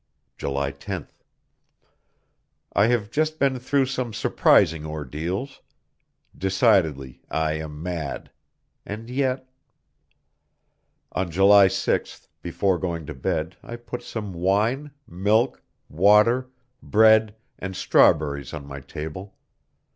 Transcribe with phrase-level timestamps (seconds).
[0.35, 1.09] July 10th.
[2.73, 5.61] I have just been through some surprising ordeals.
[6.35, 8.31] Decidedly I am mad!
[8.83, 9.47] And yet!
[11.11, 16.49] On July 6th, before going to bed, I put some wine, milk, water,
[16.81, 19.35] bread and strawberries on my table.